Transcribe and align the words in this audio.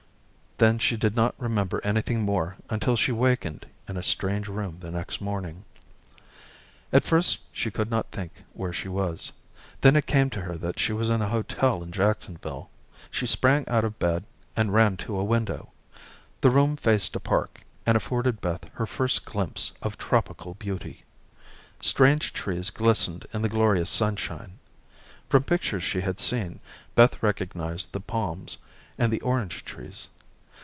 Then 0.57 0.77
she 0.77 0.95
did 0.95 1.15
not 1.15 1.33
remember 1.39 1.81
anything 1.83 2.21
more 2.21 2.55
until 2.69 2.95
she 2.95 3.11
wakened 3.11 3.65
in 3.87 3.97
a 3.97 4.03
strange 4.03 4.47
room 4.47 4.77
the 4.79 4.91
next 4.91 5.19
morning. 5.19 5.65
At 6.93 7.03
first, 7.03 7.39
she 7.51 7.71
could 7.71 7.89
not 7.89 8.11
think 8.11 8.43
where 8.53 8.71
she 8.71 8.87
was. 8.87 9.31
Then 9.81 9.95
it 9.95 10.05
came 10.05 10.29
to 10.29 10.41
her 10.41 10.57
that 10.59 10.77
she 10.77 10.93
was 10.93 11.09
in 11.09 11.19
a 11.19 11.27
hotel 11.29 11.81
in 11.81 11.91
Jacksonville. 11.91 12.69
She 13.09 13.25
sprang 13.25 13.67
out 13.67 13.83
of 13.83 13.97
bed, 13.97 14.23
and 14.55 14.71
ran 14.71 14.97
to 14.97 15.17
a 15.17 15.23
window. 15.23 15.71
The 16.41 16.51
room 16.51 16.75
faced 16.77 17.15
a 17.15 17.19
park, 17.19 17.61
and 17.87 17.97
afforded 17.97 18.39
Beth 18.39 18.65
her 18.75 18.85
first 18.85 19.25
glimpse 19.25 19.71
of 19.81 19.97
tropical 19.97 20.53
beauty. 20.53 21.05
Strange 21.81 22.33
trees 22.33 22.69
glistened 22.69 23.25
in 23.33 23.41
the 23.41 23.49
glorious 23.49 23.89
sunshine. 23.89 24.59
From 25.27 25.41
pictures 25.41 25.81
she 25.81 26.01
had 26.01 26.19
seen, 26.19 26.59
Beth 26.93 27.23
recognized 27.23 27.93
the 27.93 27.99
palms, 27.99 28.59
and 28.99 29.11
the 29.11 29.21
orange 29.21 29.65
trees. 29.65 30.09